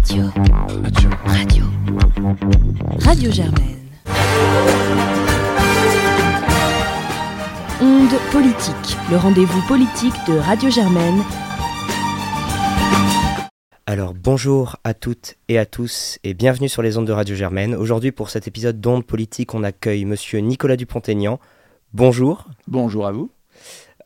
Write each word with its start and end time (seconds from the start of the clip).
Radio. 0.00 0.24
Radio. 0.82 1.10
Radio. 1.26 1.64
Radio 3.00 3.30
Germaine. 3.30 3.76
Onde 7.82 8.18
politique, 8.32 8.96
le 9.10 9.18
rendez-vous 9.18 9.60
politique 9.68 10.14
de 10.26 10.38
Radio 10.38 10.70
Germaine. 10.70 11.22
Alors 13.84 14.14
bonjour 14.14 14.76
à 14.84 14.94
toutes 14.94 15.34
et 15.48 15.58
à 15.58 15.66
tous 15.66 16.18
et 16.24 16.32
bienvenue 16.32 16.70
sur 16.70 16.80
les 16.80 16.96
ondes 16.96 17.06
de 17.06 17.12
Radio 17.12 17.36
Germaine. 17.36 17.74
Aujourd'hui 17.74 18.10
pour 18.10 18.30
cet 18.30 18.48
épisode 18.48 18.80
d'onde 18.80 19.04
politique, 19.04 19.52
on 19.54 19.62
accueille 19.62 20.06
monsieur 20.06 20.38
Nicolas 20.38 20.76
Dupont-Aignan. 20.76 21.38
Bonjour. 21.92 22.46
Bonjour 22.66 23.06
à 23.06 23.12
vous. 23.12 23.30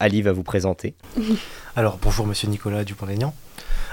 Ali 0.00 0.22
va 0.22 0.32
vous 0.32 0.42
présenter. 0.42 0.96
Alors 1.76 1.98
bonjour 2.02 2.26
monsieur 2.26 2.48
Nicolas 2.48 2.82
Dupont-Aignan. 2.82 3.32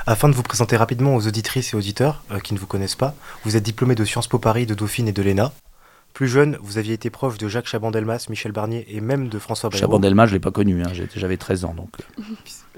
Afin 0.08 0.30
de 0.30 0.34
vous 0.34 0.44
présenter 0.44 0.78
rapidement 0.78 1.16
aux 1.16 1.28
auditrices 1.28 1.74
et 1.74 1.78
auditeurs 1.78 2.24
euh, 2.32 2.40
qui 2.40 2.54
ne 2.54 2.60
vous 2.60 2.66
connaissent 2.66 2.96
pas, 2.96 3.14
vous 3.44 3.56
êtes 3.56 3.64
diplômé 3.64 3.94
de 3.94 4.04
Sciences 4.04 4.28
Po 4.28 4.40
Paris, 4.40 4.66
de 4.66 4.74
Dauphine 4.74 5.08
et 5.08 5.12
de 5.12 5.22
l'ENA. 5.22 5.52
Plus 6.14 6.28
jeune, 6.28 6.58
vous 6.62 6.78
aviez 6.78 6.94
été 6.94 7.10
proche 7.10 7.38
de 7.38 7.48
Jacques 7.48 7.68
Chaban-Delmas, 7.68 8.26
Michel 8.30 8.52
Barnier 8.52 8.86
et 8.90 9.00
même 9.00 9.30
de 9.30 9.40
François 9.40 9.70
Bayrou. 9.70 9.82
Chaban-Delmas, 9.82 10.26
je 10.26 10.32
ne 10.32 10.36
l'ai 10.36 10.40
pas 10.42 10.52
connu, 10.52 10.84
hein, 10.84 10.92
j'avais 11.16 11.38
13 11.38 11.66
ans. 11.66 11.74
Donc. 11.74 11.90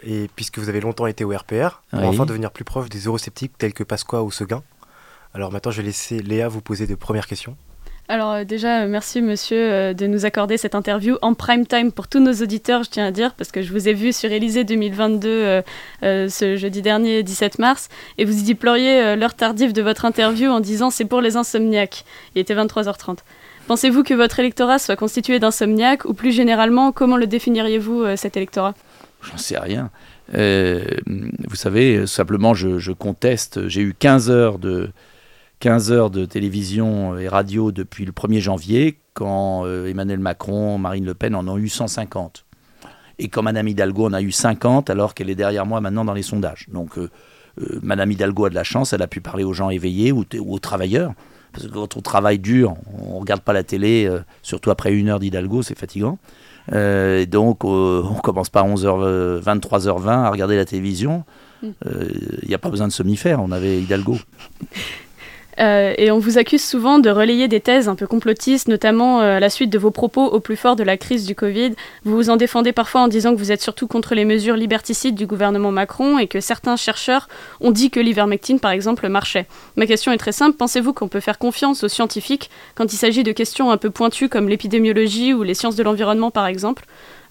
Et 0.04 0.30
puisque 0.36 0.59
vous 0.59 0.70
avez 0.70 0.81
longtemps 0.81 1.08
été 1.08 1.23
au 1.23 1.36
RPR, 1.36 1.81
pour 1.90 2.04
enfin 2.04 2.26
devenir 2.26 2.52
plus 2.52 2.66
proche 2.66 2.90
des 2.90 3.00
eurosceptiques 3.05 3.58
tels 3.58 3.73
que 3.73 3.84
Pasqua 3.84 4.22
ou 4.22 4.30
Seguin. 4.30 4.62
Alors 5.34 5.52
maintenant, 5.52 5.72
je 5.72 5.78
vais 5.78 5.88
laisser 5.88 6.20
Léa 6.22 6.48
vous 6.48 6.62
poser 6.62 6.86
de 6.86 6.94
premières 6.94 7.26
questions. 7.26 7.58
Alors 8.10 8.32
euh, 8.32 8.44
déjà, 8.44 8.82
euh, 8.82 8.88
merci 8.88 9.22
monsieur 9.22 9.72
euh, 9.72 9.94
de 9.94 10.08
nous 10.08 10.26
accorder 10.26 10.58
cette 10.58 10.76
interview 10.76 11.18
en 11.22 11.34
prime 11.34 11.66
time 11.66 11.92
pour 11.92 12.10
tous 12.10 12.20
nos 12.20 12.34
auditeurs, 12.34 12.84
je 12.84 12.90
tiens 12.90 13.06
à 13.06 13.12
dire, 13.12 13.34
parce 13.36 13.52
que 13.52 13.62
je 13.62 13.72
vous 13.72 13.88
ai 13.88 13.94
vu 13.94 14.12
sur 14.12 14.30
Élysée 14.30 14.66
2022 14.66 15.30
euh, 15.30 15.62
euh, 16.04 16.28
ce 16.28 16.58
jeudi 16.58 16.82
dernier, 16.82 17.24
17 17.24 17.60
mars, 17.60 17.88
et 18.18 18.26
vous 18.26 18.38
y 18.38 18.44
déploriez 18.44 19.16
l'heure 19.16 19.36
tardive 19.36 19.72
de 19.72 19.82
votre 19.82 20.04
interview 20.04 20.50
en 20.50 20.60
disant 20.60 20.90
c'est 20.90 21.06
pour 21.06 21.22
les 21.22 21.38
insomniaques. 21.38 22.04
Il 22.36 22.42
était 22.42 22.56
23h30. 22.56 23.20
Pensez-vous 23.68 24.04
que 24.04 24.14
votre 24.14 24.38
électorat 24.40 24.80
soit 24.80 24.98
constitué 24.98 25.40
d'insomniaques, 25.40 26.04
ou 26.04 26.14
plus 26.14 26.34
généralement, 26.34 26.92
comment 26.92 27.16
le 27.16 27.28
définiriez-vous 27.28 28.17
cet 28.17 28.36
électorat? 28.36 28.73
J'en 29.22 29.38
sais 29.38 29.58
rien. 29.58 29.90
Vous 30.34 31.56
savez, 31.56 32.06
simplement, 32.06 32.54
je 32.54 32.92
conteste. 32.92 33.70
J'ai 33.70 33.82
eu 33.82 33.95
15 33.98 34.30
heures, 34.30 34.60
de, 34.60 34.90
15 35.64 35.94
heures 35.94 36.09
de 36.09 36.25
télévision 36.25 37.17
et 37.17 37.30
radio 37.30 37.72
depuis 37.72 38.03
le 38.03 38.11
1er 38.11 38.42
janvier, 38.42 39.00
quand 39.14 39.66
euh, 39.66 39.88
Emmanuel 39.88 40.20
Macron, 40.20 40.78
Marine 40.78 41.05
Le 41.05 41.14
Pen 41.14 41.36
en 41.36 41.47
ont 41.47 41.58
eu 41.58 41.70
150. 41.70 42.44
Et 43.17 43.30
quand 43.30 43.44
Madame 43.44 43.70
Hidalgo 43.70 44.08
en 44.08 44.11
a 44.11 44.22
eu 44.22 44.33
50, 44.33 44.89
alors 44.89 45.14
qu'elle 45.14 45.30
est 45.30 45.36
derrière 45.36 45.66
moi 45.66 45.80
maintenant 45.80 46.03
dans 46.03 46.14
les 46.14 46.22
sondages. 46.22 46.67
Donc, 46.73 46.97
euh, 46.97 47.09
euh, 47.61 47.80
Madame 47.81 48.11
Hidalgo 48.11 48.44
a 48.44 48.50
de 48.50 48.55
la 48.55 48.66
chance, 48.66 48.92
elle 48.92 49.02
a 49.03 49.08
pu 49.08 49.22
parler 49.22 49.45
aux 49.45 49.53
gens 49.53 49.70
éveillés 49.70 50.11
ou, 50.11 50.25
aux 50.38 50.59
travailleurs. 50.59 51.14
Parce 51.53 51.67
que 51.67 51.72
quand 51.72 51.95
on 51.95 52.02
travaille 52.02 52.39
dur, 52.39 52.73
on 53.00 53.14
ne 53.14 53.20
regarde 53.22 53.42
pas 53.42 53.53
la 53.53 53.64
télé, 53.64 54.05
euh, 54.05 54.20
surtout 54.42 54.70
après 54.70 54.92
une 54.92 55.08
heure 55.08 55.20
d'Hidalgo, 55.20 55.61
c'est 55.61 55.80
fatigant. 55.80 56.17
Euh, 56.73 57.22
et 57.22 57.25
donc, 57.25 57.64
euh, 57.64 58.03
on 58.03 58.16
commence 58.16 58.50
pas 58.50 58.61
à 58.61 58.67
11h, 58.67 59.39
23h20 59.39 60.09
à 60.09 60.30
regarder 60.30 60.58
la 60.58 60.66
télévision. 60.66 61.23
Il 61.61 62.50
n'y 62.50 62.53
a 62.53 62.58
pas 62.58 62.70
besoin 62.70 62.89
de 62.89 62.92
somnifère, 62.92 63.39
on 63.42 63.53
avait 63.53 63.81
Hidalgo. 63.81 64.17
Euh, 65.59 65.94
et 65.98 66.12
on 66.12 66.20
vous 66.20 66.38
accuse 66.38 66.64
souvent 66.64 67.00
de 67.00 67.09
relayer 67.09 67.48
des 67.48 67.59
thèses 67.59 67.88
un 67.88 67.96
peu 67.96 68.08
complotistes, 68.08 68.68
notamment 68.68 69.22
euh, 69.22 69.38
à 69.38 69.40
la 69.40 69.50
suite 69.50 69.70
de 69.70 69.78
vos 69.78 69.92
propos 69.92 70.26
au 70.26 70.40
plus 70.40 70.56
fort 70.56 70.76
de 70.76 70.84
la 70.84 70.98
crise 70.98 71.26
du 71.26 71.36
Covid. 71.36 71.73
Vous 72.04 72.16
vous 72.16 72.30
en 72.30 72.38
défendez 72.38 72.72
parfois 72.72 73.02
en 73.02 73.08
disant 73.08 73.34
que 73.34 73.40
vous 73.40 73.52
êtes 73.52 73.62
surtout 73.62 73.88
contre 73.88 74.16
les 74.16 74.26
mesures 74.26 74.56
liberticides 74.56 75.16
du 75.16 75.28
gouvernement 75.28 75.72
Macron 75.72 76.18
et 76.18 76.28
que 76.28 76.40
certains 76.40 76.76
chercheurs 76.76 77.28
ont 77.62 77.72
dit 77.72 77.92
que 77.92 78.00
l'ivermectine, 78.00 78.60
par 78.60 78.72
exemple, 78.72 79.08
marchait. 79.10 79.45
Ma 79.76 79.86
question 79.86 80.12
est 80.12 80.18
très 80.18 80.32
simple. 80.32 80.58
Pensez-vous 80.58 80.94
qu'on 80.94 81.08
peut 81.08 81.20
faire 81.20 81.38
confiance 81.38 81.84
aux 81.84 81.90
scientifiques 81.90 82.50
quand 82.76 82.92
il 82.92 82.98
s'agit 82.98 83.23
de 83.23 83.32
questions 83.32 83.72
un 83.72 83.78
peu 83.78 83.90
pointues 83.90 84.30
comme 84.30 84.50
l'épidémiologie 84.50 85.34
ou 85.34 85.44
les 85.44 85.54
sciences 85.54 85.76
de 85.76 85.83
l'environnement, 85.83 86.32
par 86.32 86.48
exemple? 86.48 86.86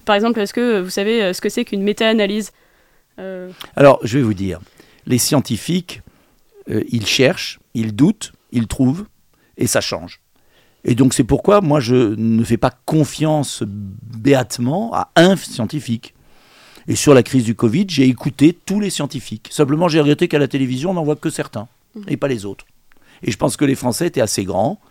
Par 0.05 0.15
exemple, 0.15 0.39
est-ce 0.39 0.53
que 0.53 0.81
vous 0.81 0.89
savez 0.89 1.21
euh, 1.21 1.33
ce 1.33 1.41
que 1.41 1.49
c'est 1.49 1.65
qu'une 1.65 1.83
méta-analyse? 1.83 2.51
Alors, 3.75 3.99
je 4.01 4.17
vais 4.17 4.23
vous 4.23 4.33
dire, 4.33 4.59
les 5.05 5.19
scientifiques, 5.19 6.01
euh, 6.69 6.83
ils 6.89 7.05
cherchent, 7.05 7.59
ils 7.73 7.95
doutent, 7.95 8.33
ils 8.51 8.67
trouvent, 8.67 9.05
et 9.57 9.67
ça 9.67 9.81
change. 9.81 10.21
Et 10.85 10.95
donc, 10.95 11.13
c'est 11.13 11.23
pourquoi 11.23 11.61
moi, 11.61 11.79
je 11.79 12.15
ne 12.15 12.43
fais 12.43 12.57
pas 12.57 12.71
confiance 12.85 13.63
béatement 13.65 14.93
à 14.93 15.09
un 15.15 15.35
scientifique. 15.35 16.13
Et 16.87 16.95
sur 16.95 17.13
la 17.13 17.23
crise 17.23 17.45
du 17.45 17.55
Covid, 17.55 17.85
j'ai 17.87 18.07
écouté 18.07 18.57
tous 18.65 18.81
les 18.81 18.89
scientifiques. 18.89 19.47
Simplement, 19.51 19.87
j'ai 19.87 20.01
regretté 20.01 20.27
qu'à 20.27 20.39
la 20.39 20.49
télévision, 20.49 20.91
on 20.91 20.95
n'en 20.95 21.03
voit 21.03 21.15
que 21.15 21.29
certains, 21.29 21.67
et 22.07 22.17
pas 22.17 22.27
les 22.27 22.45
autres. 22.45 22.65
Et 23.21 23.31
je 23.31 23.37
pense 23.37 23.55
que 23.55 23.63
les 23.63 23.75
Français 23.75 24.07
étaient 24.07 24.21
assez 24.21 24.43
grands 24.43 24.81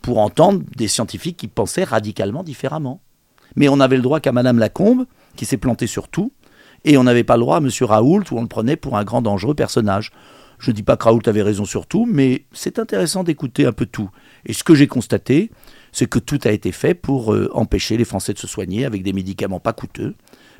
pour 0.00 0.18
entendre 0.18 0.62
des 0.76 0.88
scientifiques 0.88 1.36
qui 1.36 1.48
pensaient 1.48 1.84
radicalement 1.84 2.42
différemment. 2.42 3.00
Mais 3.54 3.68
on 3.68 3.80
avait 3.80 3.96
le 3.96 4.02
droit 4.02 4.20
qu'à 4.20 4.32
Madame 4.32 4.58
Lacombe, 4.58 5.04
qui 5.36 5.44
s'est 5.44 5.58
plantée 5.58 5.86
sur 5.86 6.08
tout, 6.08 6.32
et 6.84 6.96
on 6.96 7.04
n'avait 7.04 7.24
pas 7.24 7.36
le 7.36 7.42
droit 7.42 7.58
à 7.58 7.60
M. 7.60 7.68
Raoult, 7.82 8.24
où 8.30 8.38
on 8.38 8.42
le 8.42 8.48
prenait 8.48 8.76
pour 8.76 8.96
un 8.96 9.04
grand 9.04 9.20
dangereux 9.20 9.54
personnage. 9.54 10.10
Je 10.62 10.70
ne 10.70 10.76
dis 10.76 10.84
pas 10.84 10.96
que 10.96 11.02
Raoult 11.02 11.22
avait 11.26 11.42
raison 11.42 11.64
sur 11.64 11.86
tout, 11.86 12.06
mais 12.08 12.44
c'est 12.52 12.78
intéressant 12.78 13.24
d'écouter 13.24 13.66
un 13.66 13.72
peu 13.72 13.84
tout. 13.84 14.10
Et 14.46 14.52
ce 14.52 14.62
que 14.62 14.76
j'ai 14.76 14.86
constaté, 14.86 15.50
c'est 15.90 16.08
que 16.08 16.20
tout 16.20 16.38
a 16.44 16.52
été 16.52 16.70
fait 16.70 16.94
pour 16.94 17.34
euh, 17.34 17.50
empêcher 17.52 17.96
les 17.96 18.04
Français 18.04 18.32
de 18.32 18.38
se 18.38 18.46
soigner 18.46 18.84
avec 18.84 19.02
des 19.02 19.12
médicaments 19.12 19.58
pas 19.58 19.72
coûteux, 19.72 20.14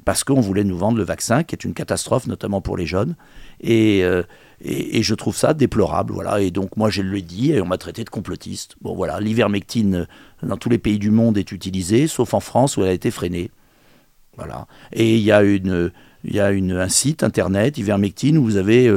parce 0.05 0.25
qu'on 0.25 0.41
voulait 0.41 0.65
nous 0.65 0.77
vendre 0.77 0.99
le 0.99 1.05
vaccin, 1.05 1.45
qui 1.45 1.55
est 1.55 1.62
une 1.62 1.73
catastrophe, 1.73 2.27
notamment 2.27 2.61
pour 2.61 2.77
les 2.77 2.85
jeunes. 2.85 3.15
Et, 3.61 4.03
euh, 4.03 4.25
je 4.65 5.15
trouve 5.15 5.37
ça 5.37 5.55
déplorable. 5.55 6.12
Voilà. 6.12 6.41
Et 6.41 6.51
donc, 6.51 6.77
moi, 6.77 6.91
je 6.91 7.03
le 7.03 7.23
dit, 7.23 7.53
et 7.53 7.61
on 7.61 7.67
m'a 7.67 7.79
traité 7.79 8.03
de 8.03 8.11
complotiste. 8.11 8.75
Bon, 8.83 8.97
voilà, 8.97 9.21
l'ivermectine, 9.21 9.95
euh, 9.95 10.47
dans 10.47 10.57
tous 10.57 10.69
les 10.69 10.79
pays 10.79 10.99
du 10.99 11.12
monde, 11.12 11.39
est 11.39 11.53
utilisée, 11.53 12.09
sauf 12.09 12.35
en 12.35 12.41
France, 12.41 12.77
où 12.77 12.83
elle 12.83 12.89
a 12.89 12.93
été 12.93 13.12
freinée. 13.12 13.53
Voilà. 14.37 14.67
Et 14.93 15.15
il 15.15 15.23
y 15.23 15.31
a, 15.31 15.45
une, 15.45 15.93
y 16.25 16.41
a 16.41 16.51
une, 16.51 16.73
un 16.73 16.89
site 16.89 17.23
internet, 17.23 17.79
Ivermectine, 17.79 18.37
où 18.37 18.43
vous 18.43 18.57
avez 18.57 18.93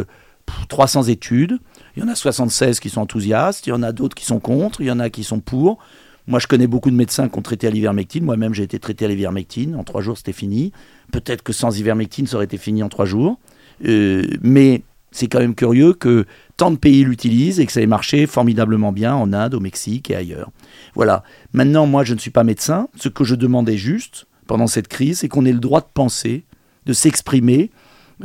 300 0.70 1.04
études. 1.04 1.60
Il 1.96 2.04
y 2.04 2.06
en 2.06 2.10
a 2.10 2.16
76 2.16 2.80
qui 2.80 2.90
sont 2.90 3.02
enthousiastes, 3.02 3.68
il 3.68 3.70
y 3.72 3.74
en 3.74 3.84
a 3.84 3.92
d'autres 3.92 4.16
qui 4.16 4.26
sont 4.26 4.40
contre, 4.40 4.82
il 4.82 4.88
y 4.88 4.92
en 4.92 5.00
a 5.00 5.10
qui 5.10 5.24
sont 5.24 5.40
pour. 5.40 5.80
Moi, 6.28 6.40
je 6.40 6.48
connais 6.48 6.68
beaucoup 6.68 6.90
de 6.90 6.96
médecins 6.96 7.30
qui 7.30 7.38
ont 7.38 7.44
traité 7.44 7.68
à 7.68 7.70
l'ivermectine. 7.70 8.24
Moi-même, 8.24 8.54
j'ai 8.54 8.64
été 8.64 8.80
traité 8.80 9.06
à 9.06 9.08
l'ivermectine. 9.08 9.76
En 9.76 9.84
trois 9.84 10.02
jours, 10.02 10.18
c'était 10.18 10.34
fini. 10.34 10.72
Peut-être 11.12 11.44
que 11.44 11.54
sans 11.54 11.78
ivermectine, 11.80 12.26
ça 12.26 12.38
aurait 12.38 12.46
été 12.46 12.58
fini 12.58 12.82
en 12.82 12.90
trois 12.90 13.06
jours. 13.06 13.38
Euh, 13.86 14.26
mais 14.42 14.82
c'est 15.12 15.28
quand 15.28 15.40
même 15.40 15.54
curieux 15.54 15.94
que 15.94 16.26
tant 16.58 16.72
de 16.72 16.78
pays 16.78 17.04
l'utilisent 17.04 17.60
et 17.60 17.66
que 17.66 17.72
ça 17.72 17.82
ait 17.82 17.88
marché 17.88 18.26
formidablement 18.26 18.92
bien 18.92 19.14
en 19.14 19.34
Inde, 19.34 19.54
au 19.54 19.60
Mexique 19.60 20.10
et 20.10 20.16
ailleurs. 20.16 20.50
Voilà. 20.96 21.24
Maintenant, 21.54 21.86
moi, 21.86 22.04
je 22.04 22.16
ne 22.16 22.20
suis 22.20 22.32
pas 22.32 22.44
médecin. 22.44 22.90
Ce 22.96 23.08
que 23.08 23.24
je 23.24 23.36
demandais 23.36 23.78
juste 23.78 24.26
pendant 24.48 24.68
cette 24.68 24.88
crise, 24.88 25.20
c'est 25.20 25.28
qu'on 25.28 25.46
ait 25.46 25.54
le 25.54 25.60
droit 25.60 25.82
de 25.82 25.88
penser, 25.94 26.44
de 26.88 26.94
s'exprimer. 26.94 27.70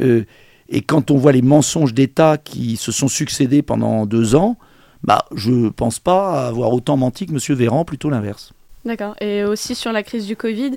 Euh, 0.00 0.24
et 0.70 0.82
quand 0.82 1.10
on 1.10 1.16
voit 1.16 1.32
les 1.32 1.42
mensonges 1.42 1.92
d'État 1.92 2.38
qui 2.38 2.76
se 2.76 2.92
sont 2.92 3.08
succédés 3.08 3.60
pendant 3.60 4.06
deux 4.06 4.36
ans, 4.36 4.56
bah, 5.02 5.24
je 5.34 5.50
ne 5.50 5.68
pense 5.68 5.98
pas 5.98 6.46
avoir 6.46 6.72
autant 6.72 6.96
menti 6.96 7.26
que 7.26 7.32
M. 7.32 7.56
Véran, 7.56 7.84
plutôt 7.84 8.08
l'inverse. 8.08 8.52
D'accord. 8.86 9.14
Et 9.20 9.44
aussi 9.44 9.74
sur 9.74 9.92
la 9.92 10.02
crise 10.02 10.26
du 10.26 10.36
Covid, 10.36 10.72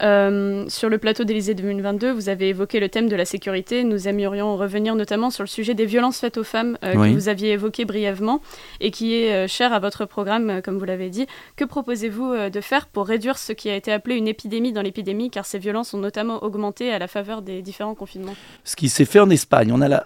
euh, 0.00 0.64
sur 0.68 0.88
le 0.88 0.98
plateau 0.98 1.24
d'Élysée 1.24 1.54
2022, 1.54 2.12
vous 2.12 2.28
avez 2.28 2.50
évoqué 2.50 2.78
le 2.78 2.88
thème 2.88 3.08
de 3.08 3.16
la 3.16 3.24
sécurité. 3.24 3.82
Nous 3.82 4.06
aimerions 4.06 4.56
revenir 4.56 4.94
notamment 4.94 5.30
sur 5.30 5.42
le 5.42 5.48
sujet 5.48 5.74
des 5.74 5.84
violences 5.84 6.20
faites 6.20 6.36
aux 6.38 6.44
femmes 6.44 6.78
euh, 6.84 6.94
Oui. 6.96 7.10
que 7.10 7.14
vous 7.14 7.28
aviez 7.28 7.52
évoqué 7.52 7.84
brièvement 7.84 8.40
et 8.80 8.92
qui 8.92 9.14
est 9.14 9.32
euh, 9.32 9.48
cher 9.48 9.72
à 9.72 9.80
votre 9.80 10.04
programme, 10.04 10.50
euh, 10.50 10.60
comme 10.60 10.78
vous 10.78 10.84
l'avez 10.84 11.10
dit. 11.10 11.26
Que 11.56 11.64
proposez-vous 11.64 12.48
de 12.48 12.60
faire 12.60 12.86
pour 12.86 13.08
réduire 13.08 13.38
ce 13.38 13.52
qui 13.52 13.68
a 13.70 13.74
été 13.74 13.90
appelé 13.90 14.14
une 14.14 14.28
épidémie 14.28 14.72
dans 14.72 14.82
l'épidémie, 14.82 15.28
car 15.28 15.44
ces 15.44 15.58
violences 15.58 15.92
ont 15.94 15.98
notamment 15.98 16.44
augmenté 16.44 16.92
à 16.92 17.00
la 17.00 17.08
faveur 17.08 17.42
des 17.42 17.60
différents 17.60 17.96
confinements? 17.96 18.36
Ce 18.62 18.76
qui 18.76 18.88
s'est 18.88 19.04
fait 19.04 19.18
en 19.20 19.30
Espagne, 19.30 19.72
on 19.72 19.80
a 19.80 19.88
la, 19.88 20.04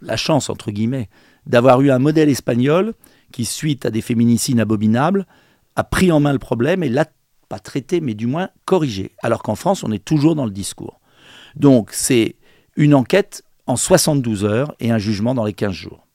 la 0.00 0.16
chance, 0.16 0.48
entre 0.48 0.70
guillemets, 0.70 1.10
d'avoir 1.44 1.82
eu 1.82 1.90
un 1.90 1.98
modèle 1.98 2.30
espagnol 2.30 2.94
qui, 3.32 3.44
suite 3.44 3.84
à 3.84 3.90
des 3.90 4.00
féminicides 4.00 4.58
abominables, 4.60 5.26
a 5.80 5.84
pris 5.84 6.12
en 6.12 6.20
main 6.20 6.32
le 6.34 6.38
problème 6.38 6.82
et 6.82 6.90
l'a 6.90 7.06
pas 7.48 7.58
traité, 7.58 8.00
mais 8.00 8.14
du 8.14 8.26
moins 8.26 8.50
corrigé. 8.66 9.12
Alors 9.22 9.42
qu'en 9.42 9.54
France, 9.54 9.82
on 9.82 9.90
est 9.90 10.04
toujours 10.04 10.34
dans 10.34 10.44
le 10.44 10.50
discours. 10.50 11.00
Donc, 11.56 11.90
c'est 11.92 12.36
une 12.76 12.94
enquête 12.94 13.42
en 13.66 13.76
72 13.76 14.44
heures 14.44 14.74
et 14.78 14.90
un 14.90 14.98
jugement 14.98 15.34
dans 15.34 15.44
les 15.44 15.54
15 15.54 15.72
jours. 15.72 16.06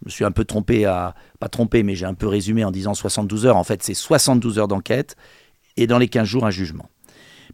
Je 0.00 0.06
me 0.06 0.10
suis 0.10 0.24
un 0.24 0.30
peu 0.30 0.44
trompé, 0.44 0.86
à, 0.86 1.14
pas 1.38 1.48
trompé, 1.48 1.82
mais 1.82 1.94
j'ai 1.94 2.06
un 2.06 2.14
peu 2.14 2.26
résumé 2.26 2.64
en 2.64 2.70
disant 2.70 2.94
72 2.94 3.46
heures. 3.46 3.56
En 3.56 3.64
fait, 3.64 3.82
c'est 3.82 3.94
72 3.94 4.58
heures 4.58 4.66
d'enquête 4.66 5.14
et 5.76 5.86
dans 5.86 5.98
les 5.98 6.08
15 6.08 6.26
jours, 6.26 6.46
un 6.46 6.50
jugement. 6.50 6.88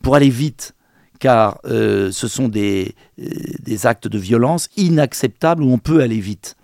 Pour 0.00 0.14
aller 0.14 0.30
vite, 0.30 0.76
car 1.18 1.58
euh, 1.64 2.12
ce 2.12 2.28
sont 2.28 2.48
des, 2.48 2.94
euh, 3.18 3.28
des 3.58 3.86
actes 3.86 4.06
de 4.06 4.18
violence 4.18 4.68
inacceptables 4.76 5.64
où 5.64 5.72
on 5.72 5.78
peut 5.78 6.00
aller 6.02 6.20
vite. 6.20 6.56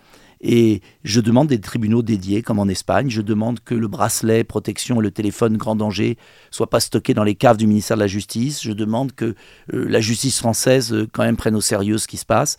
Et 0.46 0.82
je 1.04 1.22
demande 1.22 1.48
des 1.48 1.58
tribunaux 1.58 2.02
dédiés, 2.02 2.42
comme 2.42 2.58
en 2.58 2.68
Espagne. 2.68 3.08
Je 3.08 3.22
demande 3.22 3.60
que 3.60 3.74
le 3.74 3.88
bracelet 3.88 4.44
protection 4.44 5.00
et 5.00 5.02
le 5.02 5.10
téléphone 5.10 5.56
grand 5.56 5.74
danger 5.74 6.18
soient 6.50 6.68
pas 6.68 6.80
stockés 6.80 7.14
dans 7.14 7.24
les 7.24 7.34
caves 7.34 7.56
du 7.56 7.66
ministère 7.66 7.96
de 7.96 8.02
la 8.02 8.06
Justice. 8.06 8.62
Je 8.62 8.72
demande 8.72 9.12
que 9.12 9.34
euh, 9.72 9.88
la 9.88 10.02
justice 10.02 10.38
française, 10.38 10.92
euh, 10.92 11.08
quand 11.10 11.22
même, 11.22 11.38
prenne 11.38 11.56
au 11.56 11.62
sérieux 11.62 11.96
ce 11.96 12.06
qui 12.06 12.18
se 12.18 12.26
passe. 12.26 12.58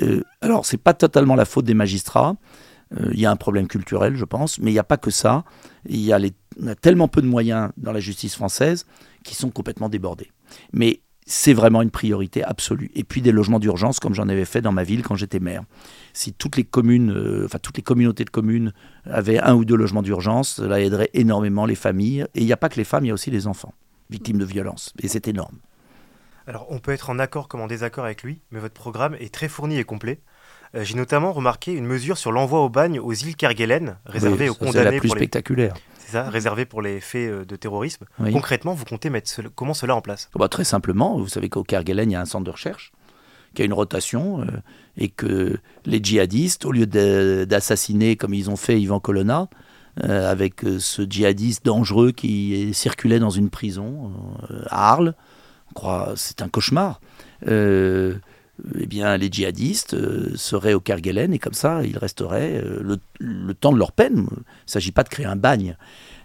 Euh, 0.00 0.22
alors, 0.40 0.66
c'est 0.66 0.78
pas 0.78 0.94
totalement 0.94 1.36
la 1.36 1.44
faute 1.44 1.64
des 1.64 1.74
magistrats. 1.74 2.36
Euh, 2.98 3.10
Il 3.12 3.20
y 3.20 3.26
a 3.26 3.30
un 3.30 3.36
problème 3.36 3.68
culturel, 3.68 4.16
je 4.16 4.24
pense, 4.24 4.58
mais 4.58 4.72
il 4.72 4.74
n'y 4.74 4.80
a 4.80 4.84
pas 4.84 4.96
que 4.96 5.12
ça. 5.12 5.44
Il 5.88 6.00
y 6.00 6.12
a, 6.12 6.18
on 6.60 6.66
a 6.66 6.74
tellement 6.74 7.06
peu 7.06 7.22
de 7.22 7.28
moyens 7.28 7.70
dans 7.76 7.92
la 7.92 8.00
justice 8.00 8.34
française 8.34 8.84
qui 9.22 9.36
sont 9.36 9.50
complètement 9.50 9.88
débordés. 9.88 10.32
Mais 10.72 11.02
c'est 11.26 11.52
vraiment 11.52 11.82
une 11.82 11.90
priorité 11.90 12.42
absolue. 12.42 12.90
Et 12.94 13.04
puis 13.04 13.22
des 13.22 13.32
logements 13.32 13.60
d'urgence, 13.60 14.00
comme 14.00 14.14
j'en 14.14 14.28
avais 14.28 14.44
fait 14.44 14.60
dans 14.60 14.72
ma 14.72 14.82
ville 14.82 15.02
quand 15.02 15.14
j'étais 15.14 15.40
maire. 15.40 15.62
Si 16.12 16.32
toutes 16.32 16.56
les 16.56 16.64
communes, 16.64 17.10
euh, 17.10 17.44
enfin 17.44 17.58
toutes 17.58 17.76
les 17.76 17.82
communautés 17.82 18.24
de 18.24 18.30
communes 18.30 18.72
avaient 19.04 19.38
un 19.38 19.54
ou 19.54 19.64
deux 19.64 19.76
logements 19.76 20.02
d'urgence, 20.02 20.56
cela 20.56 20.80
aiderait 20.80 21.10
énormément 21.14 21.64
les 21.66 21.74
familles. 21.74 22.26
Et 22.34 22.40
il 22.40 22.46
n'y 22.46 22.52
a 22.52 22.56
pas 22.56 22.68
que 22.68 22.76
les 22.76 22.84
femmes, 22.84 23.04
il 23.04 23.08
y 23.08 23.10
a 23.10 23.14
aussi 23.14 23.30
les 23.30 23.46
enfants 23.46 23.74
victimes 24.10 24.38
de 24.38 24.44
violences. 24.44 24.92
Et 25.02 25.08
c'est 25.08 25.26
énorme. 25.26 25.56
Alors, 26.46 26.66
on 26.70 26.78
peut 26.80 26.92
être 26.92 27.08
en 27.08 27.18
accord 27.18 27.48
comme 27.48 27.60
en 27.60 27.66
désaccord 27.66 28.04
avec 28.04 28.22
lui, 28.22 28.40
mais 28.50 28.58
votre 28.58 28.74
programme 28.74 29.14
est 29.18 29.32
très 29.32 29.48
fourni 29.48 29.78
et 29.78 29.84
complet. 29.84 30.20
Euh, 30.74 30.84
J'ai 30.84 30.96
notamment 30.96 31.32
remarqué 31.32 31.72
une 31.72 31.86
mesure 31.86 32.18
sur 32.18 32.32
l'envoi 32.32 32.60
au 32.60 32.68
bagne 32.68 32.98
aux 32.98 33.12
îles 33.12 33.36
Kerguelen, 33.36 33.96
réservée 34.06 34.44
Oui, 34.44 34.50
aux 34.50 34.52
ça, 34.54 34.58
C'est 34.58 34.66
condamnés 34.66 34.96
la 34.96 35.00
plus 35.00 35.08
pour 35.08 35.16
les... 35.16 35.20
spectaculaire. 35.22 35.74
C'est 36.04 36.12
ça, 36.12 36.28
réservée 36.28 36.64
pour 36.66 36.82
les 36.82 37.00
faits 37.00 37.30
euh, 37.30 37.44
de 37.44 37.56
terrorisme. 37.56 38.04
Oui. 38.18 38.32
Concrètement, 38.32 38.74
vous 38.74 38.84
comptez 38.84 39.08
mettre 39.10 39.30
ce- 39.30 39.42
comment 39.54 39.74
cela 39.74 39.94
en 39.94 40.00
place? 40.00 40.28
Oh 40.34 40.38
bah, 40.38 40.48
très 40.48 40.64
simplement, 40.64 41.16
vous 41.16 41.28
savez 41.28 41.48
qu'au 41.48 41.62
Kerguelen, 41.64 42.10
il 42.10 42.14
y 42.14 42.16
a 42.16 42.20
un 42.20 42.24
centre 42.26 42.44
de 42.44 42.50
recherche 42.50 42.92
qui 43.54 43.62
a 43.62 43.64
une 43.64 43.72
rotation 43.72 44.40
euh, 44.40 44.46
et 44.96 45.08
que 45.08 45.58
les 45.84 46.00
djihadistes, 46.02 46.64
au 46.64 46.72
lieu 46.72 46.86
d'assassiner 46.86 48.16
comme 48.16 48.34
ils 48.34 48.50
ont 48.50 48.56
fait 48.56 48.80
Ivan 48.80 48.98
Colonna, 49.00 49.48
euh, 50.04 50.30
avec 50.30 50.62
ce 50.78 51.02
djihadiste 51.02 51.64
dangereux 51.64 52.12
qui 52.12 52.72
circulait 52.72 53.18
dans 53.18 53.30
une 53.30 53.50
prison 53.50 54.10
euh, 54.50 54.62
à 54.70 54.90
Arles, 54.92 55.14
c'est 56.16 56.40
un 56.42 56.48
cauchemar. 56.48 57.00
Eh 58.78 58.86
bien, 58.86 59.16
les 59.16 59.30
djihadistes 59.30 59.94
euh, 59.94 60.32
seraient 60.36 60.74
au 60.74 60.80
Kerguelen 60.80 61.32
et 61.32 61.38
comme 61.38 61.54
ça, 61.54 61.82
ils 61.84 61.96
resteraient 61.98 62.60
euh, 62.62 62.98
le, 63.18 63.54
temps 63.54 63.72
de 63.72 63.78
leur 63.78 63.92
peine. 63.92 64.26
Il 64.30 64.36
ne 64.36 64.42
s'agit 64.66 64.92
pas 64.92 65.02
de 65.02 65.08
créer 65.08 65.26
un 65.26 65.36
bagne. 65.36 65.76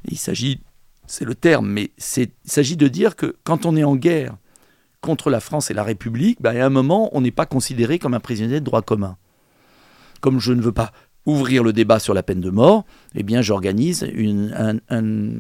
Il 0.06 0.18
s'agit, 0.18 0.62
c'est 1.08 1.26
le 1.26 1.36
terme, 1.36 1.68
mais 1.68 1.92
il 2.18 2.30
s'agit 2.44 2.78
de 2.78 2.88
dire 2.88 3.16
que 3.16 3.36
quand 3.44 3.66
on 3.66 3.76
est 3.76 3.84
en 3.84 3.96
guerre 3.96 4.36
contre 5.02 5.30
la 5.30 5.40
France 5.40 5.72
et 5.72 5.74
la 5.74 5.84
République, 5.84 6.42
ben, 6.42 6.56
à 6.58 6.66
un 6.66 6.70
moment, 6.70 7.10
on 7.14 7.22
n'est 7.22 7.32
pas 7.32 7.46
considéré 7.46 7.98
comme 7.98 8.14
un 8.14 8.20
prisonnier 8.20 8.60
de 8.60 8.66
droit 8.66 8.82
commun. 8.82 9.18
Comme 10.20 10.40
je 10.40 10.52
ne 10.52 10.62
veux 10.62 10.74
pas 10.74 10.92
ouvrir 11.28 11.62
le 11.62 11.74
débat 11.74 12.00
sur 12.00 12.14
la 12.14 12.24
peine 12.24 12.40
de 12.40 12.50
mort, 12.50 12.86
eh 13.14 13.22
bien, 13.22 13.42
j'organise 13.42 14.08
un, 14.90 15.34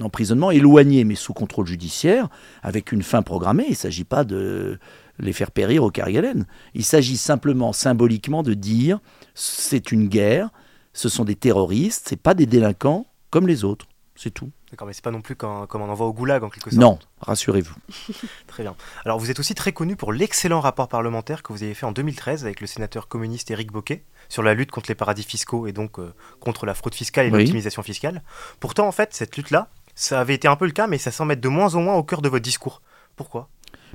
emprisonnement 0.00 0.50
éloigné, 0.50 1.04
mais 1.04 1.14
sous 1.14 1.34
contrôle 1.34 1.66
judiciaire, 1.66 2.28
avec 2.62 2.90
une 2.90 3.02
fin 3.02 3.22
programmée. 3.22 3.66
Il 3.68 3.72
ne 3.72 3.76
s'agit 3.76 4.04
pas 4.04 4.24
de 4.24 4.78
les 5.20 5.32
faire 5.34 5.50
périr 5.50 5.84
au 5.84 5.90
Kerguelen. 5.90 6.46
Il 6.74 6.82
s'agit 6.82 7.18
simplement, 7.18 7.72
symboliquement, 7.72 8.42
de 8.42 8.54
dire 8.54 8.98
c'est 9.34 9.92
une 9.92 10.08
guerre, 10.08 10.48
ce 10.94 11.10
sont 11.10 11.24
des 11.24 11.36
terroristes, 11.36 12.06
c'est 12.08 12.20
pas 12.20 12.34
des 12.34 12.46
délinquants 12.46 13.06
comme 13.30 13.46
les 13.46 13.64
autres. 13.64 13.86
C'est 14.16 14.30
tout. 14.30 14.50
D'accord, 14.70 14.86
mais 14.86 14.92
c'est 14.92 15.02
pas 15.02 15.10
non 15.10 15.20
plus 15.22 15.34
qu'un- 15.34 15.66
comme 15.66 15.82
un 15.82 15.88
envoi 15.88 16.06
au 16.06 16.12
goulag 16.12 16.44
en 16.44 16.48
quelque 16.50 16.70
sorte. 16.70 16.80
Non, 16.80 16.98
rassurez-vous. 17.20 17.74
Très 18.46 18.62
bien. 18.62 18.76
Alors, 19.04 19.18
vous 19.18 19.30
êtes 19.30 19.40
aussi 19.40 19.54
très 19.56 19.72
connu 19.72 19.96
pour 19.96 20.12
l'excellent 20.12 20.60
rapport 20.60 20.86
parlementaire 20.88 21.42
que 21.42 21.52
vous 21.52 21.64
avez 21.64 21.74
fait 21.74 21.84
en 21.86 21.90
2013 21.92 22.44
avec 22.44 22.60
le 22.60 22.66
sénateur 22.68 23.08
communiste 23.08 23.50
Éric 23.50 23.72
Boquet 23.72 24.04
sur 24.28 24.42
la 24.44 24.54
lutte 24.54 24.70
contre 24.70 24.88
les 24.88 24.94
paradis 24.94 25.24
fiscaux 25.24 25.66
et 25.66 25.72
donc 25.72 25.98
euh, 25.98 26.14
contre 26.38 26.64
la 26.64 26.74
fraude 26.74 26.94
fiscale 26.94 27.26
et 27.26 27.30
Oui. 27.30 27.38
l'optimisation 27.40 27.82
fiscale. 27.82 28.22
Pourtant, 28.60 28.86
en 28.86 28.92
fait, 28.92 29.12
cette 29.14 29.36
lutte-là, 29.36 29.68
ça 29.96 30.20
avait 30.20 30.34
été 30.34 30.46
un 30.46 30.56
peu 30.56 30.66
le 30.66 30.72
cas, 30.72 30.86
mais 30.86 30.98
ça 30.98 31.10
semble 31.10 31.32
être 31.32 31.40
de 31.40 31.48
moins 31.48 31.74
en 31.74 31.82
moins 31.82 31.94
au 31.96 32.04
cœur 32.04 32.22
de 32.22 32.28
votre 32.28 32.44
discours. 32.44 32.82
Pourquoi? 33.16 33.48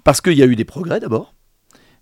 Parce 0.04 0.20
qu'il 0.22 0.34
y 0.34 0.44
a 0.44 0.46
eu 0.46 0.56
des 0.58 0.66
progrès 0.66 1.00
d'abord, 1.00 1.34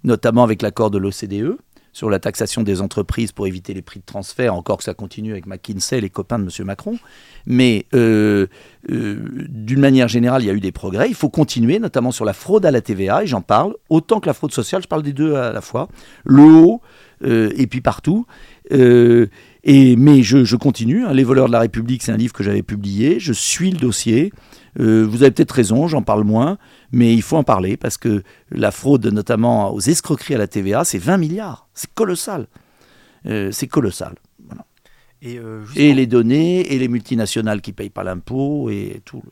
notamment 0.03 0.43
avec 0.43 0.61
l'accord 0.63 0.89
de 0.91 0.97
l'OCDE 0.97 1.57
sur 1.97 2.11
la 2.11 2.19
taxation 2.19 2.61
des 2.61 2.81
entreprises 2.81 3.31
pour 3.31 3.47
éviter 3.47 3.73
les 3.73 3.81
prix 3.81 3.99
de 3.99 4.05
transfert, 4.05 4.53
encore 4.53 4.77
que 4.77 4.83
ça 4.83 4.93
continue 4.93 5.31
avec 5.31 5.47
McKinsey, 5.47 5.99
les 5.99 6.11
copains 6.11 6.37
de 6.37 6.43
M. 6.43 6.65
Macron. 6.67 6.99
Mais 7.47 7.87
euh, 7.95 8.45
euh, 8.91 9.17
d'une 9.49 9.79
manière 9.79 10.07
générale, 10.07 10.43
il 10.43 10.45
y 10.45 10.51
a 10.51 10.53
eu 10.53 10.59
des 10.59 10.71
progrès. 10.71 11.09
Il 11.09 11.15
faut 11.15 11.29
continuer, 11.29 11.79
notamment 11.79 12.11
sur 12.11 12.23
la 12.23 12.33
fraude 12.33 12.67
à 12.67 12.71
la 12.71 12.81
TVA, 12.81 13.23
et 13.23 13.27
j'en 13.27 13.41
parle, 13.41 13.73
autant 13.89 14.19
que 14.19 14.27
la 14.27 14.35
fraude 14.35 14.51
sociale, 14.51 14.83
je 14.83 14.87
parle 14.87 15.01
des 15.01 15.11
deux 15.11 15.33
à 15.33 15.51
la 15.51 15.61
fois, 15.61 15.87
le 16.23 16.43
haut 16.43 16.81
euh, 17.23 17.49
et 17.57 17.65
puis 17.65 17.81
partout. 17.81 18.27
Mais 18.69 20.21
je, 20.21 20.43
je 20.43 20.55
continue. 20.55 21.03
hein. 21.03 21.13
Les 21.13 21.23
voleurs 21.23 21.47
de 21.47 21.51
la 21.51 21.61
République, 21.61 22.03
c'est 22.03 22.11
un 22.11 22.17
livre 22.17 22.33
que 22.33 22.43
j'avais 22.43 22.61
publié. 22.61 23.19
Je 23.19 23.33
suis 23.33 23.71
le 23.71 23.79
dossier. 23.79 24.31
Euh, 24.79 25.05
vous 25.09 25.23
avez 25.23 25.31
peut-être 25.31 25.51
raison, 25.51 25.87
j'en 25.87 26.01
parle 26.03 26.23
moins, 26.23 26.57
mais 26.91 27.13
il 27.13 27.21
faut 27.21 27.37
en 27.37 27.43
parler 27.43 27.77
parce 27.77 27.97
que 27.97 28.23
la 28.51 28.71
fraude, 28.71 29.07
notamment 29.07 29.73
aux 29.73 29.79
escroqueries 29.79 30.35
à 30.35 30.37
la 30.37 30.47
TVA, 30.47 30.83
c'est 30.83 30.99
20 30.99 31.17
milliards. 31.17 31.67
C'est 31.73 31.91
colossal. 31.93 32.47
Euh, 33.25 33.51
c'est 33.51 33.67
colossal. 33.67 34.15
Et, 35.23 35.39
euh, 35.39 35.63
Et 35.75 35.93
les 35.95 36.05
données, 36.05 36.71
et 36.73 36.77
les 36.77 36.87
multinationales 36.87 37.61
qui 37.61 37.73
payent 37.73 37.89
pas 37.89 38.03
l'impôt, 38.03 38.69
et 38.69 39.01
tout. 39.03 39.23
le- 39.25 39.31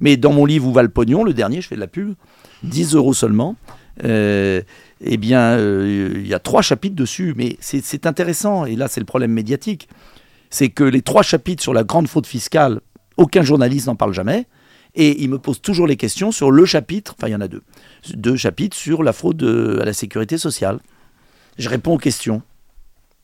Mais 0.00 0.16
dans 0.16 0.32
mon 0.32 0.44
livre 0.46 0.66
Où 0.68 0.72
va 0.72 0.82
le 0.82 0.88
pognon, 0.90 1.24
le 1.24 1.34
dernier, 1.34 1.60
je 1.60 1.66
fais 1.66 1.74
de 1.74 1.80
la 1.80 1.88
pub, 1.88 2.14
10 2.62 2.94
euros 2.94 3.14
seulement. 3.14 3.56
euh, 4.04 4.62
eh 5.00 5.16
bien, 5.16 5.40
euh, 5.40 6.12
il 6.14 6.26
y 6.28 6.34
a 6.34 6.38
trois 6.38 6.62
chapitres 6.62 6.94
dessus, 6.94 7.34
mais 7.36 7.56
c'est 7.58 7.82
c'est 7.84 8.06
intéressant, 8.06 8.64
et 8.64 8.76
là 8.76 8.86
c'est 8.86 9.00
le 9.00 9.06
problème 9.06 9.32
médiatique, 9.32 9.88
c'est 10.50 10.68
que 10.68 10.84
les 10.84 11.02
trois 11.02 11.22
chapitres 11.24 11.64
sur 11.64 11.74
la 11.74 11.82
grande 11.82 12.06
fraude 12.06 12.24
fiscale, 12.26 12.80
aucun 13.16 13.42
journaliste 13.42 13.88
n'en 13.88 13.96
parle 13.96 14.14
jamais, 14.14 14.46
et 14.94 15.22
il 15.22 15.30
me 15.30 15.38
pose 15.38 15.60
toujours 15.60 15.86
les 15.86 15.96
questions 15.96 16.32
sur 16.32 16.50
le 16.50 16.64
chapitre, 16.64 17.14
enfin 17.16 17.28
il 17.28 17.32
y 17.32 17.36
en 17.36 17.40
a 17.40 17.48
deux, 17.48 17.62
deux 18.14 18.36
chapitres 18.36 18.76
sur 18.76 19.02
la 19.02 19.12
fraude 19.12 19.42
euh, 19.42 19.80
à 19.80 19.84
la 19.84 19.92
sécurité 19.92 20.38
sociale. 20.38 20.80
Je 21.58 21.68
réponds 21.68 21.94
aux 21.94 21.98
questions. 21.98 22.42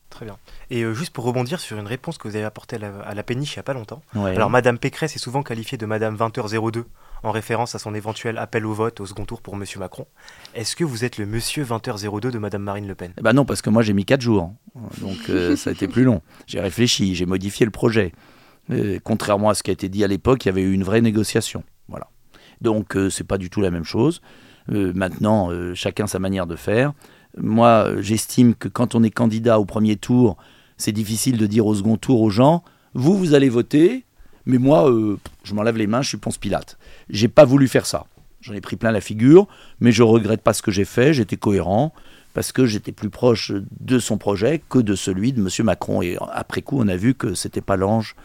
Très 0.09 0.25
bien. 0.25 0.37
Et 0.69 0.83
euh, 0.83 0.93
juste 0.93 1.11
pour 1.11 1.25
rebondir 1.25 1.59
sur 1.59 1.77
une 1.77 1.87
réponse 1.87 2.17
que 2.17 2.27
vous 2.27 2.35
avez 2.35 2.45
apportée 2.45 2.77
à 2.77 2.79
la, 2.79 2.99
à 2.99 3.13
la 3.13 3.23
péniche 3.23 3.55
il 3.55 3.57
n'y 3.57 3.61
a 3.61 3.63
pas 3.63 3.73
longtemps. 3.73 4.01
Ouais. 4.15 4.33
Alors, 4.35 4.49
Madame 4.49 4.77
Pécresse 4.77 5.15
est 5.15 5.19
souvent 5.19 5.43
qualifiée 5.43 5.77
de 5.77 5.85
Madame 5.85 6.15
20h02 6.15 6.83
en 7.23 7.31
référence 7.31 7.75
à 7.75 7.79
son 7.79 7.93
éventuel 7.93 8.37
appel 8.37 8.65
au 8.65 8.73
vote 8.73 9.01
au 9.01 9.05
second 9.05 9.25
tour 9.25 9.41
pour 9.41 9.57
Monsieur 9.57 9.79
Macron. 9.79 10.05
Est-ce 10.53 10.75
que 10.75 10.85
vous 10.85 11.03
êtes 11.03 11.17
le 11.17 11.25
Monsieur 11.25 11.65
20h02 11.65 12.31
de 12.31 12.37
Madame 12.37 12.61
Marine 12.61 12.87
Le 12.87 12.95
Pen? 12.95 13.11
Eh 13.17 13.21
ben 13.21 13.33
non, 13.33 13.45
parce 13.45 13.61
que 13.61 13.69
moi 13.69 13.81
j'ai 13.81 13.93
mis 13.93 14.05
4 14.05 14.21
jours. 14.21 14.53
Donc 15.01 15.17
euh, 15.29 15.55
ça 15.55 15.71
a 15.71 15.73
été 15.73 15.87
plus 15.87 16.03
long. 16.03 16.21
J'ai 16.47 16.61
réfléchi, 16.61 17.15
j'ai 17.15 17.25
modifié 17.25 17.65
le 17.65 17.71
projet. 17.71 18.13
Euh, 18.71 18.99
contrairement 19.03 19.49
à 19.49 19.53
ce 19.53 19.63
qui 19.63 19.69
a 19.69 19.73
été 19.73 19.89
dit 19.89 20.03
à 20.03 20.07
l'époque, 20.07 20.45
il 20.45 20.47
y 20.47 20.49
avait 20.49 20.63
eu 20.63 20.73
une 20.73 20.83
vraie 20.83 21.01
négociation. 21.01 21.63
Voilà. 21.87 22.07
Donc 22.61 22.95
euh, 22.95 23.09
c'est 23.09 23.23
pas 23.23 23.37
du 23.37 23.49
tout 23.49 23.61
la 23.61 23.71
même 23.71 23.83
chose. 23.83 24.21
Euh, 24.71 24.91
maintenant, 24.95 25.51
euh, 25.51 25.73
chacun 25.75 26.07
sa 26.07 26.19
manière 26.19 26.47
de 26.47 26.55
faire. 26.55 26.93
Moi, 27.37 28.01
j'estime 28.01 28.55
que 28.55 28.67
quand 28.67 28.95
on 28.95 29.03
est 29.03 29.11
candidat 29.11 29.59
au 29.59 29.65
premier 29.65 29.97
tour, 29.97 30.37
c'est 30.77 30.91
difficile 30.91 31.37
de 31.37 31.45
dire 31.45 31.65
au 31.65 31.75
second 31.75 31.97
tour 31.97 32.21
aux 32.21 32.29
gens 32.29 32.63
vous, 32.93 33.17
vous 33.17 33.33
allez 33.33 33.49
voter, 33.49 34.05
mais 34.45 34.57
moi, 34.57 34.89
je 35.43 35.53
m'en 35.53 35.63
lave 35.63 35.77
les 35.77 35.85
mains, 35.85 36.01
je 36.01 36.07
suis 36.07 36.17
Ponce 36.17 36.37
Pilate. 36.37 36.77
J'ai 37.09 37.27
pas 37.27 37.43
voulu 37.43 37.67
faire 37.67 37.85
ça. 37.85 38.05
J'en 38.39 38.53
ai 38.53 38.61
pris 38.61 38.77
plein 38.77 38.93
la 38.93 39.01
figure, 39.01 39.49
mais 39.81 39.91
je 39.91 40.01
regrette 40.01 40.41
pas 40.41 40.53
ce 40.53 40.61
que 40.61 40.71
j'ai 40.71 40.85
fait, 40.85 41.13
j'étais 41.13 41.35
cohérent 41.35 41.93
parce 42.33 42.53
que 42.53 42.65
j'étais 42.65 42.93
plus 42.93 43.09
proche 43.09 43.51
de 43.81 43.99
son 43.99 44.17
projet 44.17 44.61
que 44.69 44.79
de 44.79 44.95
celui 44.95 45.33
de 45.33 45.41
M. 45.41 45.49
Macron. 45.65 46.01
Et 46.01 46.17
après 46.31 46.61
coup, 46.61 46.77
on 46.79 46.87
a 46.87 46.95
vu 46.95 47.15
que 47.15 47.33
c'était 47.33 47.59
pas 47.59 47.75
l'ange 47.75 48.15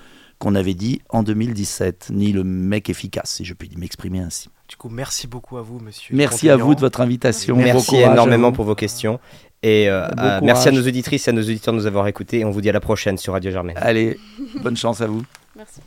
qu'on 0.41 0.55
avait 0.55 0.75
dit 0.75 1.03
en 1.11 1.23
2017, 1.23 2.09
ni 2.13 2.33
le 2.33 2.43
mec 2.43 2.89
efficace, 2.91 3.35
si 3.37 3.45
je 3.45 3.55
puis 3.55 3.71
m'exprimer 3.77 4.21
ainsi. 4.21 4.49
Du 4.69 4.77
coup, 4.77 4.89
merci 4.89 5.27
beaucoup 5.27 5.59
à 5.59 5.63
vous, 5.63 5.79
Monsieur. 5.79 6.17
Merci 6.17 6.49
à 6.49 6.57
vous 6.57 6.75
de 6.75 6.81
votre 6.81 7.03
invitation. 7.03 7.57
Merci 7.57 7.97
énormément 7.97 8.51
pour 8.51 8.65
vos 8.65 8.75
questions. 8.75 9.21
Et 9.63 9.91
euh, 9.91 10.09
Bon 10.17 10.23
euh, 10.23 10.41
merci 10.43 10.69
à 10.69 10.73
nos 10.73 10.81
auditrices 10.81 11.29
et 11.29 11.31
à 11.31 11.35
nos 11.35 11.43
auditeurs 11.43 11.75
de 11.75 11.79
nous 11.79 11.87
avoir 11.87 12.07
écoutés. 12.07 12.39
Et 12.39 12.45
on 12.47 12.51
vous 12.51 12.63
dit 12.63 12.71
à 12.71 12.73
la 12.73 12.81
prochaine 12.81 13.19
sur 13.19 13.35
Radio 13.35 13.51
Germaine. 13.51 13.77
Allez, 13.79 14.19
bonne 14.63 14.77
chance 14.77 15.03
à 15.03 15.07
vous. 15.07 15.23
Merci. 15.55 15.81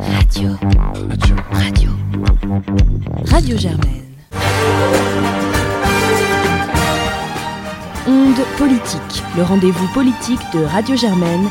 Radio. 0.00 0.50
Radio. 1.52 1.90
Radio 3.26 3.56
Germaine. 3.56 4.02
Onde 8.08 8.44
politique, 8.58 9.22
le 9.36 9.42
rendez-vous 9.44 9.86
politique 9.94 10.40
de 10.52 10.64
Radio 10.64 10.96
Germaine 10.96 11.48